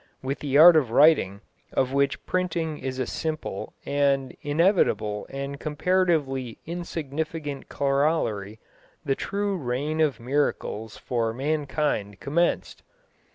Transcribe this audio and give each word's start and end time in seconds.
With 0.23 0.39
the 0.39 0.57
art 0.57 0.75
of 0.75 0.89
Writing, 0.89 1.41
of 1.73 1.93
which 1.93 2.25
Printing 2.25 2.79
is 2.79 2.97
a 2.97 3.05
simple, 3.05 3.75
an 3.85 4.31
inevitable 4.41 5.27
and 5.29 5.59
comparatively 5.59 6.57
insignificant 6.65 7.69
corollary, 7.69 8.59
the 9.05 9.13
true 9.13 9.55
reign 9.55 10.01
of 10.01 10.19
miracles 10.19 10.97
for 10.97 11.33
mankind 11.35 12.19
commenced." 12.19 12.81